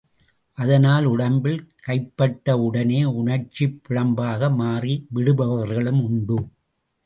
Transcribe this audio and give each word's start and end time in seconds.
அதனால், 0.57 1.05
உடம்பில் 1.05 1.59
கைபட்ட 1.87 2.51
உடனே 2.59 3.03
உணர்ச்சிப் 3.03 3.81
பிழம்பாக 3.89 4.55
மாறி 4.55 5.07
விடுபவர்களும் 5.15 6.03
உண்டு. 6.03 6.39